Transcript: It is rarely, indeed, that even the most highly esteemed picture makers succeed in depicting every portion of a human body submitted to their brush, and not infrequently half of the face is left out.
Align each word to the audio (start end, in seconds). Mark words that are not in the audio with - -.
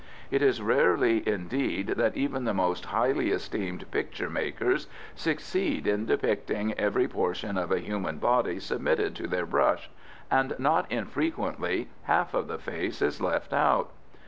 It 0.31 0.41
is 0.41 0.63
rarely, 0.63 1.21
indeed, 1.29 1.89
that 1.89 2.17
even 2.17 2.43
the 2.45 2.55
most 2.55 2.85
highly 2.85 3.29
esteemed 3.29 3.91
picture 3.91 4.31
makers 4.31 4.87
succeed 5.13 5.85
in 5.85 6.07
depicting 6.07 6.73
every 6.73 7.07
portion 7.07 7.55
of 7.55 7.71
a 7.71 7.77
human 7.77 8.17
body 8.17 8.59
submitted 8.59 9.15
to 9.17 9.27
their 9.27 9.45
brush, 9.45 9.91
and 10.31 10.55
not 10.57 10.91
infrequently 10.91 11.87
half 12.05 12.33
of 12.33 12.47
the 12.47 12.57
face 12.57 12.99
is 13.03 13.21
left 13.21 13.53
out. 13.53 13.91